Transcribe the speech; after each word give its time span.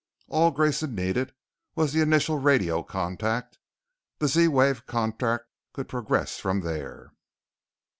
All 0.29 0.49
Grayson 0.49 0.95
needed 0.95 1.31
was 1.75 1.93
the 1.93 2.01
initial 2.01 2.39
radio 2.39 2.81
contact, 2.81 3.59
the 4.17 4.27
Z 4.27 4.47
wave 4.47 4.87
contact 4.87 5.45
could 5.73 5.87
progress 5.87 6.39
from 6.39 6.61
there. 6.61 7.13